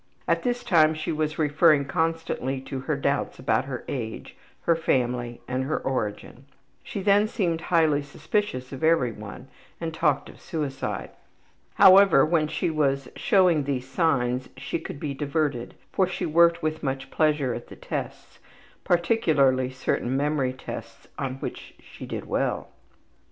At 0.27 0.41
this 0.41 0.63
time 0.63 0.95
she 0.95 1.11
was 1.11 1.37
referring 1.37 1.85
constantly 1.85 2.59
to 2.61 2.79
her 2.79 2.95
doubts 2.95 3.37
about 3.37 3.65
her 3.65 3.85
age, 3.87 4.35
her 4.61 4.75
family, 4.75 5.41
and 5.47 5.65
her 5.65 5.77
origin. 5.77 6.45
She 6.83 7.03
then 7.03 7.27
seemed 7.27 7.61
highly 7.69 8.01
suspicious 8.01 8.73
of 8.73 8.83
every 8.83 9.11
one 9.11 9.47
and 9.79 9.93
talked 9.93 10.27
of 10.27 10.41
suicide. 10.41 11.11
However, 11.75 12.25
when 12.25 12.47
she 12.47 12.71
was 12.71 13.09
showing 13.15 13.65
these 13.65 13.87
signs 13.87 14.49
she 14.57 14.79
could 14.79 14.99
be 14.99 15.13
diverted, 15.13 15.75
for 15.91 16.07
she 16.07 16.25
worked 16.25 16.63
with 16.63 16.81
much 16.81 17.11
pleasure 17.11 17.53
at 17.53 17.67
the 17.67 17.75
tests, 17.75 18.39
particularly 18.83 19.69
certain 19.69 20.17
memory 20.17 20.53
tests 20.53 21.07
on 21.19 21.35
which 21.35 21.75
she 21.79 22.07
did 22.07 22.25
well. 22.25 22.69